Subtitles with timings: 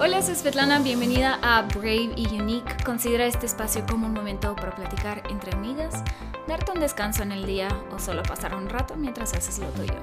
[0.00, 2.84] Hola, soy Svetlana, bienvenida a Brave y Unique.
[2.84, 6.04] Considera este espacio como un momento para platicar entre amigas,
[6.46, 9.94] darte un descanso en el día o solo pasar un rato mientras haces lo tuyo.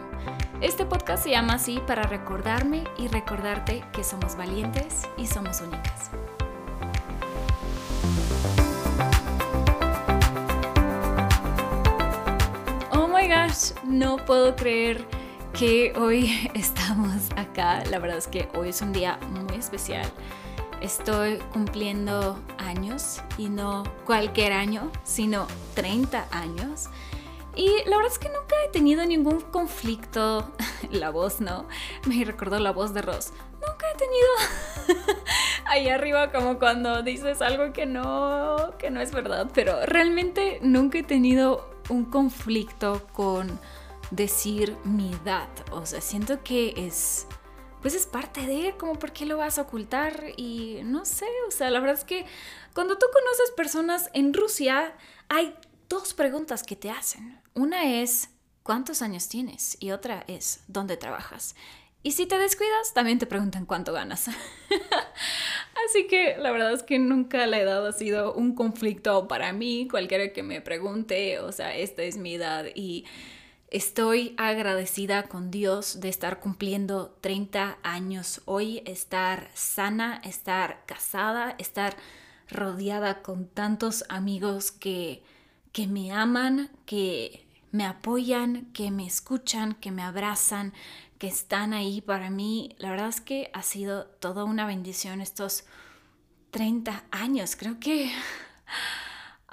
[0.59, 6.12] Este podcast se llama así para recordarme y recordarte que somos valientes y somos únicas.
[12.91, 15.07] Oh my gosh, no puedo creer
[15.58, 17.84] que hoy estamos acá.
[17.90, 20.05] La verdad es que hoy es un día muy especial.
[20.81, 26.90] Estoy cumpliendo años y no cualquier año, sino 30 años.
[27.55, 30.52] Y la verdad es que nunca he tenido ningún conflicto.
[30.91, 31.67] La voz, ¿no?
[32.06, 33.31] Me recordó la voz de Ross.
[33.53, 35.16] Nunca he tenido
[35.66, 39.50] ahí arriba como cuando dices algo que no, que no es verdad.
[39.53, 43.58] Pero realmente nunca he tenido un conflicto con
[44.12, 45.50] decir mi edad.
[45.72, 47.28] O sea, siento que es,
[47.81, 51.52] pues es parte de, como por qué lo vas a ocultar y no sé, o
[51.52, 52.25] sea, la verdad es que
[52.73, 54.95] cuando tú conoces personas en Rusia,
[55.30, 55.56] hay
[55.89, 57.39] dos preguntas que te hacen.
[57.53, 58.30] Una es,
[58.64, 59.78] ¿cuántos años tienes?
[59.80, 61.56] Y otra es, ¿dónde trabajas?
[62.06, 64.28] Y si te descuidas, también te preguntan cuánto ganas.
[65.88, 69.88] Así que la verdad es que nunca la edad ha sido un conflicto para mí.
[69.90, 73.06] Cualquiera que me pregunte, o sea, esta es mi edad y
[73.69, 81.97] Estoy agradecida con Dios de estar cumpliendo 30 años hoy, estar sana, estar casada, estar
[82.47, 85.23] rodeada con tantos amigos que,
[85.72, 90.72] que me aman, que me apoyan, que me escuchan, que me abrazan,
[91.17, 92.75] que están ahí para mí.
[92.77, 95.66] La verdad es que ha sido toda una bendición estos
[96.52, 97.55] 30 años.
[97.55, 98.11] Creo que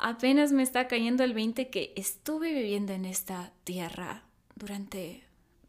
[0.03, 4.25] apenas me está cayendo el 20 que estuve viviendo en esta tierra
[4.56, 5.25] durante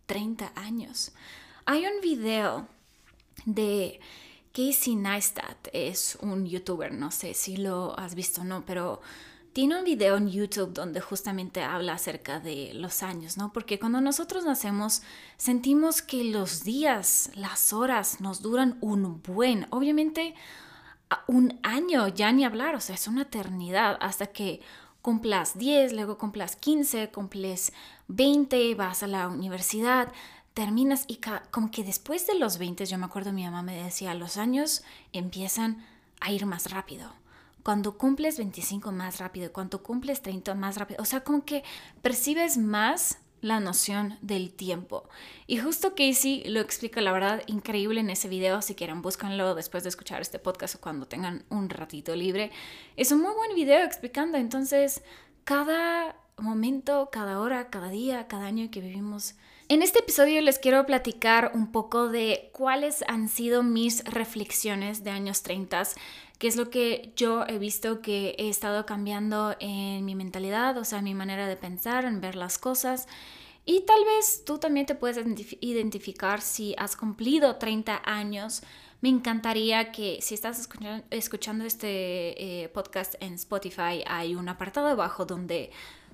[0.07, 1.13] 30 años.
[1.65, 2.67] Hay un video
[3.45, 3.99] de
[4.51, 9.01] Casey Neistat, es un youtuber, no sé si lo has visto o no, pero
[9.53, 13.53] tiene un video en YouTube donde justamente habla acerca de los años, ¿no?
[13.53, 15.03] Porque cuando nosotros nacemos
[15.37, 19.67] sentimos que los días, las horas nos duran un buen.
[19.69, 20.33] Obviamente
[21.27, 24.61] un año, ya ni hablar, o sea, es una eternidad hasta que
[25.01, 27.73] cumplas 10, luego cumplas 15, cumples
[28.07, 30.11] 20, vas a la universidad,
[30.53, 31.19] terminas y
[31.51, 34.83] como que después de los 20, yo me acuerdo mi mamá me decía, los años
[35.11, 35.85] empiezan
[36.19, 37.11] a ir más rápido.
[37.63, 41.63] Cuando cumples 25 más rápido, cuando cumples 30 más rápido, o sea, como que
[42.01, 45.07] percibes más la noción del tiempo.
[45.47, 48.61] Y justo Casey lo explica, la verdad, increíble en ese video.
[48.61, 52.51] Si quieren, búscanlo después de escuchar este podcast o cuando tengan un ratito libre.
[52.95, 54.37] Es un muy buen video explicando.
[54.37, 55.03] Entonces,
[55.43, 59.35] cada momento, cada hora, cada día, cada año que vivimos.
[59.69, 65.11] En este episodio les quiero platicar un poco de cuáles han sido mis reflexiones de
[65.11, 65.83] años 30,
[66.37, 70.83] qué es lo que yo he visto que he estado cambiando en mi mentalidad, o
[70.83, 73.07] sea, mi manera de pensar, en ver las cosas.
[73.65, 75.17] Y tal vez tú también te puedes
[75.61, 78.63] identificar si has cumplido 30 años.
[78.99, 80.67] Me encantaría que si estás
[81.09, 85.71] escuchando, este eh, podcast en Spotify, hay un apartado abajo donde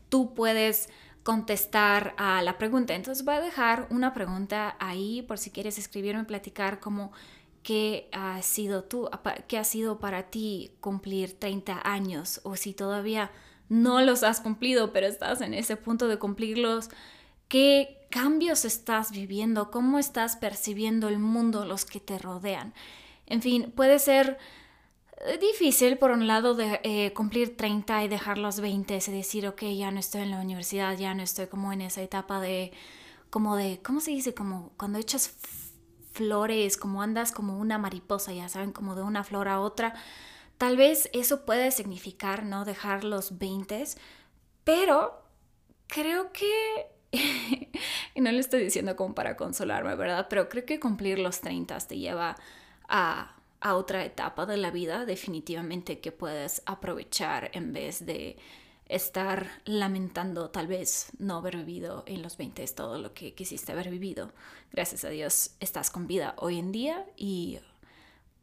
[0.09, 0.89] tú puedes
[1.29, 2.95] contestar a la pregunta.
[2.95, 7.11] Entonces voy a dejar una pregunta ahí por si quieres escribirme, platicar como
[7.61, 9.07] qué ha sido tú,
[9.47, 13.29] qué ha sido para ti cumplir 30 años o si todavía
[13.67, 16.89] no los has cumplido, pero estás en ese punto de cumplirlos
[17.47, 22.73] qué cambios estás viviendo, cómo estás percibiendo el mundo, los que te rodean.
[23.27, 24.39] En fin, puede ser
[25.39, 29.63] difícil por un lado de eh, cumplir 30 y dejar los 20 y decir, ok,
[29.63, 32.71] ya no estoy en la universidad, ya no estoy como en esa etapa de,
[33.29, 34.33] como de, ¿cómo se dice?
[34.33, 35.35] Como cuando echas
[36.13, 39.93] flores, como andas como una mariposa, ya saben, como de una flor a otra.
[40.57, 42.65] Tal vez eso puede significar, ¿no?
[42.65, 43.83] Dejar los 20,
[44.63, 45.23] pero
[45.87, 46.87] creo que
[48.15, 50.27] y no le estoy diciendo como para consolarme, ¿verdad?
[50.29, 52.35] Pero creo que cumplir los 30 te lleva
[52.87, 58.37] a, a otra etapa de la vida definitivamente que puedes aprovechar en vez de
[58.85, 63.89] estar lamentando tal vez no haber vivido en los 20 todo lo que quisiste haber
[63.89, 64.31] vivido.
[64.71, 67.59] Gracias a Dios estás con vida hoy en día y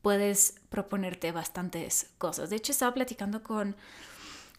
[0.03, 2.49] puedes proponerte bastantes cosas.
[2.49, 3.75] De hecho, estaba platicando con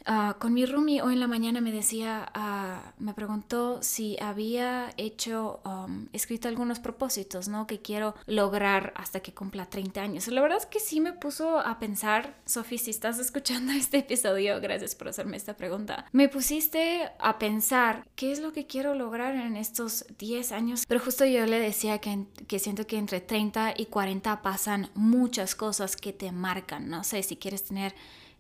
[0.10, 4.94] Ah, con mi roomie hoy en la mañana me decía, ah, me preguntó si había
[4.96, 7.68] hecho, um, escrito algunos propósitos, ¿no?
[7.68, 10.28] Que quiero lograr hasta que cumpla 30 años.
[10.30, 14.62] La verdad es que sí me puso a pensar, Sofi, si estás escuchando este episodio,
[14.62, 16.06] gracias por hacerme esta pregunta.
[16.14, 20.86] Me pusiste a pensar qué es lo que quiero lograr en estos 10 años.
[20.88, 25.54] Pero justo yo le decía que, que siento que entre 30 y 40 pasan muchas
[25.54, 26.88] cosas que te marcan.
[26.88, 27.94] No sé si quieres tener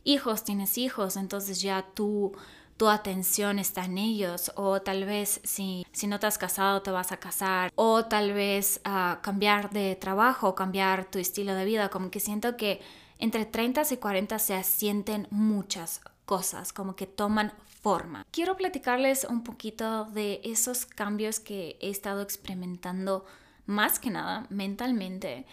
[0.07, 2.33] hijos, tienes hijos, entonces ya tú
[2.77, 4.51] tu atención está en ellos.
[4.56, 7.71] O tal vez si, si no te has casado te vas a casar.
[7.75, 12.56] O tal vez uh, cambiar de trabajo, cambiar tu estilo de vida, como que siento
[12.56, 12.80] que
[13.19, 17.51] entre 30 y 40 se asienten muchas cosas, como que toman
[17.81, 18.25] forma.
[18.31, 23.25] Quiero platicarles un poquito de esos cambios que he estado experimentando
[23.65, 25.45] más que nada mentalmente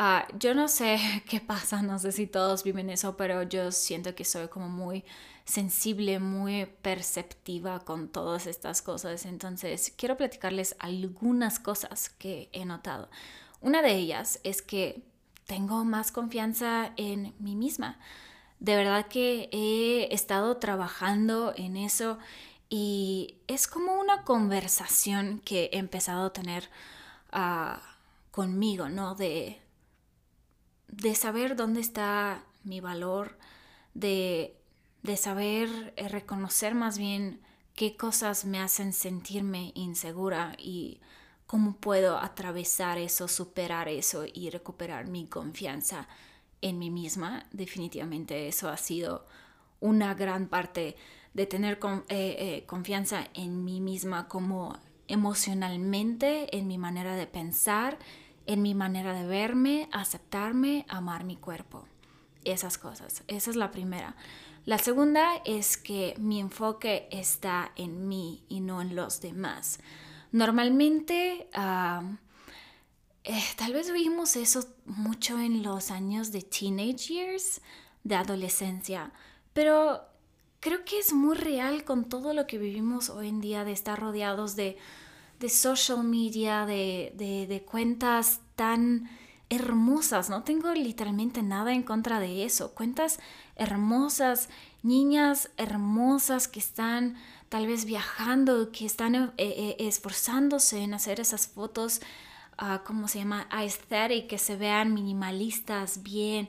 [0.00, 0.96] Ah, yo no sé
[1.28, 5.04] qué pasa, no sé si todos viven eso, pero yo siento que soy como muy
[5.44, 9.26] sensible, muy perceptiva con todas estas cosas.
[9.26, 13.10] Entonces, quiero platicarles algunas cosas que he notado.
[13.60, 15.02] Una de ellas es que
[15.46, 17.98] tengo más confianza en mí misma.
[18.60, 22.18] De verdad que he estado trabajando en eso
[22.70, 26.70] y es como una conversación que he empezado a tener
[27.32, 27.82] ah,
[28.30, 29.14] conmigo, ¿no?
[29.16, 29.60] De
[30.88, 33.38] de saber dónde está mi valor,
[33.94, 34.56] de,
[35.02, 37.40] de saber eh, reconocer más bien
[37.74, 41.00] qué cosas me hacen sentirme insegura y
[41.46, 46.08] cómo puedo atravesar eso, superar eso y recuperar mi confianza
[46.60, 47.46] en mí misma.
[47.52, 49.26] Definitivamente eso ha sido
[49.80, 50.96] una gran parte
[51.34, 54.76] de tener eh, eh, confianza en mí misma como
[55.06, 57.98] emocionalmente, en mi manera de pensar,
[58.48, 61.86] en mi manera de verme, aceptarme, amar mi cuerpo.
[62.44, 63.22] Esas cosas.
[63.28, 64.16] Esa es la primera.
[64.64, 69.80] La segunda es que mi enfoque está en mí y no en los demás.
[70.32, 71.46] Normalmente,
[73.24, 77.60] eh, tal vez vimos eso mucho en los años de teenage years,
[78.02, 79.12] de adolescencia,
[79.52, 80.00] pero
[80.60, 84.00] creo que es muy real con todo lo que vivimos hoy en día de estar
[84.00, 84.78] rodeados de
[85.38, 89.08] de social media, de, de, cuentas tan
[89.48, 90.30] hermosas.
[90.30, 92.74] No tengo literalmente nada en contra de eso.
[92.74, 93.20] Cuentas
[93.56, 94.48] hermosas,
[94.82, 97.16] niñas hermosas que están
[97.48, 102.00] tal vez viajando, que están eh, eh, esforzándose en hacer esas fotos,
[102.60, 103.46] uh, ¿cómo se llama?
[103.50, 106.48] Aesthetic, que se vean minimalistas, bien.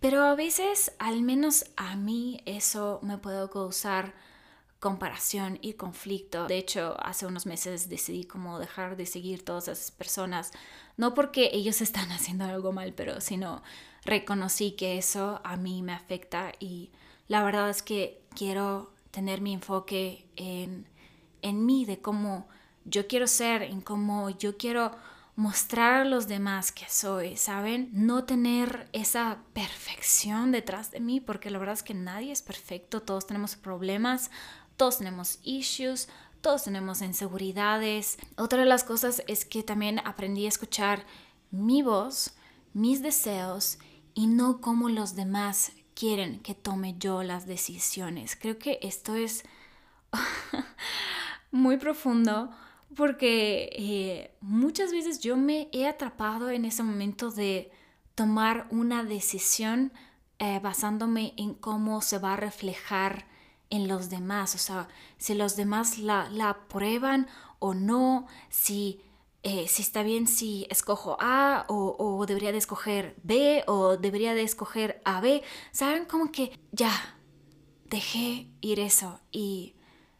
[0.00, 4.12] Pero a veces, al menos a mí, eso me puede causar
[4.82, 6.48] comparación y conflicto.
[6.48, 10.50] De hecho, hace unos meses decidí como dejar de seguir todas esas personas,
[10.96, 13.62] no porque ellos están haciendo algo mal, pero sino
[14.04, 16.90] reconocí que eso a mí me afecta y
[17.28, 20.88] la verdad es que quiero tener mi enfoque en,
[21.42, 22.48] en mí, de cómo
[22.84, 24.90] yo quiero ser, en cómo yo quiero
[25.34, 27.88] mostrar a los demás que soy, ¿saben?
[27.92, 33.00] No tener esa perfección detrás de mí, porque la verdad es que nadie es perfecto,
[33.00, 34.30] todos tenemos problemas,
[34.76, 36.08] todos tenemos issues,
[36.40, 38.18] todos tenemos inseguridades.
[38.36, 41.04] Otra de las cosas es que también aprendí a escuchar
[41.50, 42.34] mi voz,
[42.74, 43.78] mis deseos
[44.14, 48.36] y no como los demás quieren que tome yo las decisiones.
[48.36, 49.44] Creo que esto es
[51.50, 52.50] muy profundo
[52.96, 57.70] porque eh, muchas veces yo me he atrapado en ese momento de
[58.14, 59.92] tomar una decisión
[60.38, 63.26] eh, basándome en cómo se va a reflejar
[63.72, 64.86] en los demás, o sea,
[65.16, 67.26] si los demás la, la aprueban
[67.58, 69.00] o no, si,
[69.42, 74.34] eh, si está bien si escojo A o, o, debería de escoger B o debería
[74.34, 76.04] de escoger AB, ¿saben?
[76.04, 76.92] Como que ya,
[77.86, 79.74] dejé ir eso y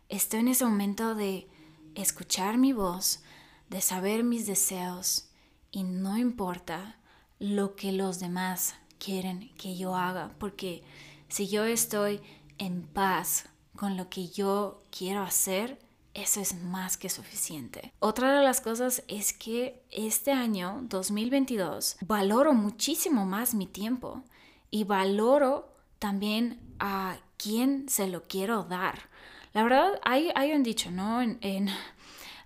[0.08, 1.46] estoy en ese momento de
[1.94, 3.20] escuchar mi voz,
[3.68, 5.28] de saber mis deseos
[5.70, 6.98] y no importa
[7.38, 10.82] lo que los demás quieren que yo haga, porque
[11.28, 12.22] si yo estoy
[12.62, 15.80] en paz con lo que yo quiero hacer,
[16.14, 17.92] eso es más que suficiente.
[17.98, 24.22] Otra de las cosas es que este año 2022 valoro muchísimo más mi tiempo
[24.70, 29.08] y valoro también a quién se lo quiero dar.
[29.54, 31.20] La verdad, hay, hay un dicho, ¿no?
[31.20, 31.68] En, en,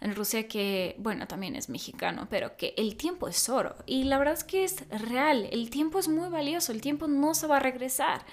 [0.00, 3.76] en, Rusia que, bueno, también es mexicano, pero que el tiempo es oro.
[3.84, 7.34] Y la verdad es que es real, el tiempo es muy valioso, el tiempo no
[7.34, 8.24] se va a regresar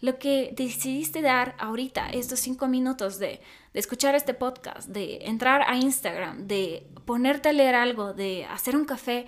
[0.00, 3.40] lo que decidiste dar ahorita, estos cinco minutos de,
[3.74, 8.86] escuchar este podcast, de entrar a Instagram, de ponerte a leer algo, de hacer un
[8.86, 9.26] café,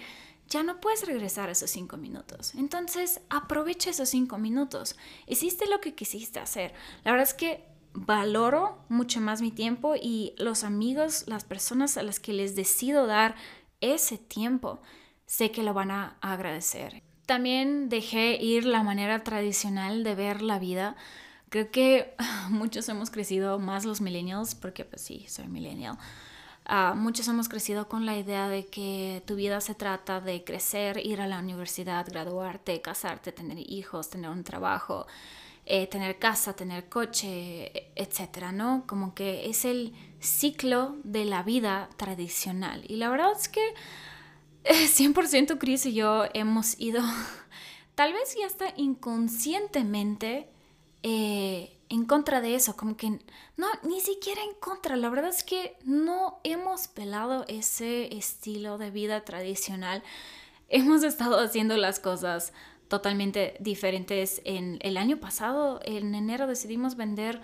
[0.48, 2.54] ya no puedes regresar a esos cinco minutos.
[2.54, 4.96] Entonces, aprovecha esos cinco minutos.
[5.26, 6.72] Hiciste lo que quisiste hacer.
[7.04, 12.02] La verdad es que valoro mucho más mi tiempo y los amigos, las personas a
[12.02, 13.34] las que les decido dar
[13.80, 14.80] ese tiempo,
[15.26, 17.02] sé que lo van a agradecer.
[17.28, 20.96] También dejé ir la manera tradicional de ver la vida.
[21.50, 22.14] Creo que
[22.48, 25.98] muchos hemos crecido, más los millennials, porque pues sí, soy millennial.
[26.70, 31.04] Uh, muchos hemos crecido con la idea de que tu vida se trata de crecer,
[31.04, 35.06] ir a la universidad, graduarte, casarte, tener hijos, tener un trabajo,
[35.66, 38.84] eh, tener casa, tener coche, etcétera, ¿no?
[38.86, 42.84] Como que es el ciclo de la vida tradicional.
[42.88, 43.74] Y la verdad es que
[44.64, 47.02] 100% eh, Chris y yo hemos ido,
[47.94, 50.48] tal vez ya hasta inconscientemente,
[51.02, 53.18] eh, en contra de eso, como que
[53.56, 58.90] no, ni siquiera en contra, la verdad es que no hemos pelado ese estilo de
[58.90, 60.02] vida tradicional,
[60.68, 62.52] hemos estado haciendo las cosas
[62.88, 64.40] totalmente diferentes.
[64.44, 67.40] En el año pasado, en enero, decidimos vender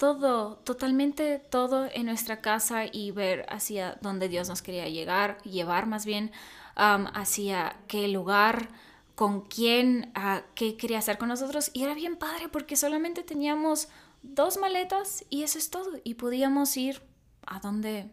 [0.00, 5.84] todo, totalmente todo en nuestra casa y ver hacia dónde Dios nos quería llegar, llevar
[5.84, 6.32] más bien,
[6.74, 8.70] hacia qué lugar,
[9.14, 10.10] con quién,
[10.54, 11.70] qué quería hacer con nosotros.
[11.74, 13.88] Y era bien padre porque solamente teníamos
[14.22, 15.90] dos maletas y eso es todo.
[16.02, 17.02] Y podíamos ir
[17.46, 18.10] a donde,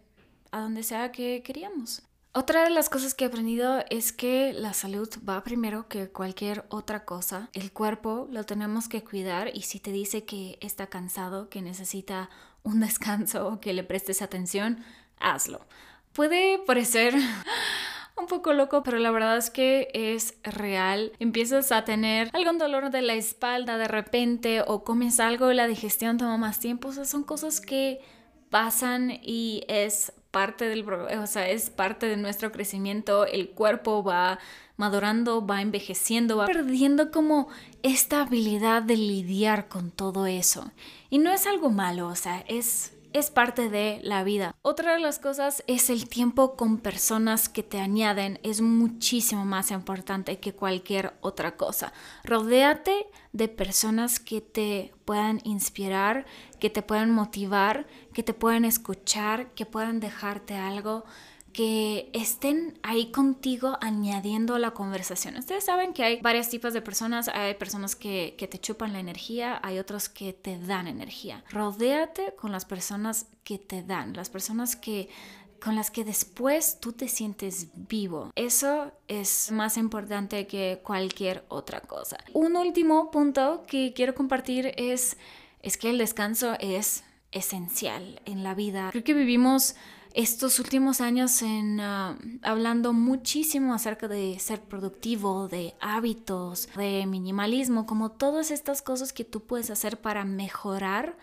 [0.51, 2.01] a donde sea que queríamos.
[2.39, 6.65] Otra de las cosas que he aprendido es que la salud va primero que cualquier
[6.69, 7.49] otra cosa.
[7.51, 12.29] El cuerpo lo tenemos que cuidar y si te dice que está cansado, que necesita
[12.61, 14.83] un descanso o que le prestes atención,
[15.19, 15.65] hazlo.
[16.13, 17.15] Puede parecer
[18.15, 21.13] un poco loco, pero la verdad es que es real.
[21.17, 25.65] Empiezas a tener algún dolor de la espalda de repente o comes algo y la
[25.65, 26.89] digestión toma más tiempo.
[26.89, 27.99] O sea, son cosas que
[28.51, 34.37] pasan y es parte del, o sea, es parte de nuestro crecimiento, el cuerpo va
[34.75, 37.47] madurando, va envejeciendo, va perdiendo como
[37.81, 40.71] esta habilidad de lidiar con todo eso.
[41.09, 44.55] Y no es algo malo, o sea, es es parte de la vida.
[44.61, 48.39] Otra de las cosas es el tiempo con personas que te añaden.
[48.43, 51.93] Es muchísimo más importante que cualquier otra cosa.
[52.23, 56.25] Rodéate de personas que te puedan inspirar,
[56.59, 61.05] que te puedan motivar, que te puedan escuchar, que puedan dejarte algo
[61.57, 65.37] que estén ahí contigo añadiendo la conversación.
[65.37, 68.99] Ustedes saben que hay varios tipos de personas, hay personas que, que, te chupan la
[68.99, 71.43] energía, hay otros que te dan energía.
[71.49, 75.09] Rodéate con las personas que te dan, las personas que
[75.59, 78.31] con las que después tú te sientes vivo.
[78.35, 82.17] Eso es más importante que cualquier otra cosa.
[82.33, 85.17] Un último punto que quiero compartir es,
[85.63, 88.89] es que el descanso es esencial en la vida.
[88.91, 89.75] Creo que vivimos
[90.17, 97.85] estos últimos años en ah, hablando muchísimo acerca de ser productivo, de hábitos, de minimalismo,
[97.85, 101.15] como todas estas cosas que tú puedes hacer para mejorar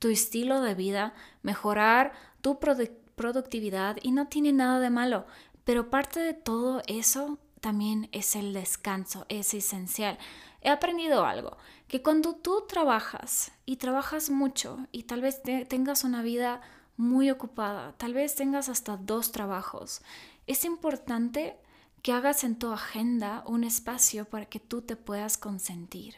[0.00, 1.14] tu estilo de vida,
[1.44, 5.26] mejorar tu productividad y no tiene nada de malo,
[5.62, 10.18] pero parte de todo eso también es el descanso, es esencial.
[10.60, 16.22] He aprendido algo, que cuando tú trabajas y trabajas mucho y tal vez tengas una
[16.22, 16.60] vida
[17.00, 20.02] muy ocupada, tal vez tengas hasta dos trabajos,
[20.46, 21.56] es importante
[22.02, 26.14] que hagas en tu agenda un espacio para que tú te puedas consentir,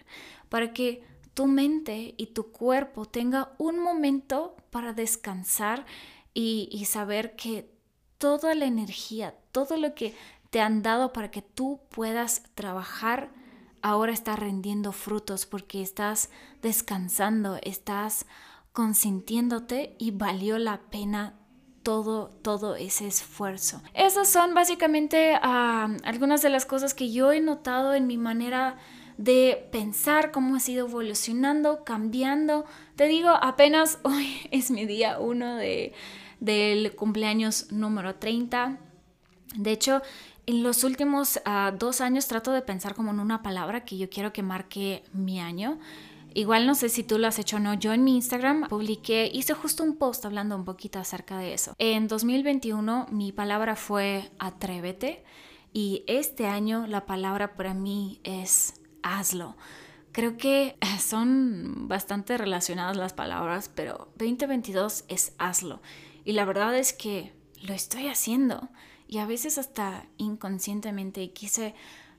[0.49, 5.87] para que tu mente y tu cuerpo tenga un momento para descansar
[6.35, 7.71] y, saber que
[8.19, 10.15] toda la energía, todo lo que
[10.51, 13.31] te han dado para que tú puedas trabajar,
[13.83, 16.31] ahora está rendiendo frutos porque estás
[16.63, 18.27] descansando, estás
[18.73, 21.35] consintiéndote y valió la pena
[21.83, 23.83] todo, todo ese esfuerzo.
[23.95, 28.77] Esas son básicamente ah, algunas de las cosas que yo he notado en mi manera
[29.19, 32.65] de pensar, cómo ha sido evolucionando, cambiando.
[32.97, 35.93] Te digo, apenas hoy es mi día uno de,
[36.41, 38.79] del cumpleaños número 30.
[39.57, 40.03] De hecho,
[40.47, 44.09] en los últimos ah, dos años trato de pensar como en una palabra que yo
[44.09, 45.79] quiero que marque mi año.
[46.35, 47.75] Igual no sé si tú lo has hecho o no.
[47.75, 51.75] Yo en mi Instagram publiqué, hice justo un post hablando un poquito acerca de eso.
[51.79, 55.25] En 2021 mi palabra fue atrévete
[55.73, 59.57] y este año la palabra para mí es hazlo.
[60.13, 65.81] Creo que son bastante relacionadas las palabras, pero 2022 es hazlo.
[66.25, 68.69] Y la verdad es que lo estoy haciendo.
[69.09, 71.75] Y a veces hasta inconscientemente quise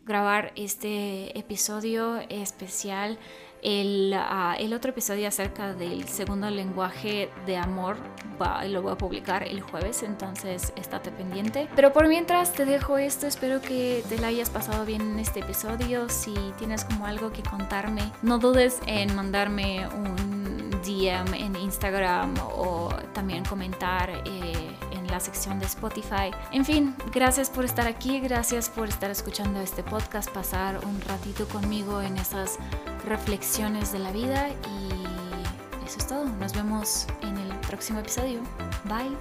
[0.06, 3.18] grabar este episodio especial
[3.64, 7.96] El, ah, el otro episodio acerca del segundo lenguaje de amor
[8.42, 11.70] va, lo voy a publicar el jueves, entonces estate pendiente.
[11.76, 15.40] Pero por mientras te dejo esto, espero que te la hayas pasado bien en este
[15.40, 16.10] episodio.
[16.10, 22.90] Si tienes como algo que contarme, no dudes en mandarme un DM en Instagram o
[23.14, 24.10] también comentar.
[24.26, 24.76] Eh,
[25.14, 26.32] la sección de Spotify.
[26.52, 31.48] En fin, gracias por estar aquí, gracias por estar escuchando este podcast, pasar un ratito
[31.48, 32.58] conmigo en esas
[33.06, 36.26] reflexiones de la vida y eso es todo.
[36.26, 38.40] Nos vemos en el próximo episodio.
[38.86, 39.16] Bye.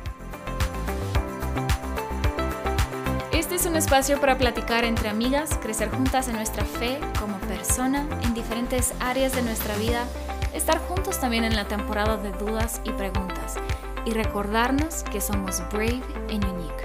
[3.30, 8.06] Este es un espacio para platicar entre amigas, crecer juntas en nuestra fe como persona
[8.22, 10.06] en diferentes áreas de nuestra vida,
[10.54, 13.58] estar juntos también en la temporada de dudas y preguntas
[14.04, 16.81] y recordarnos que somos brave and unique.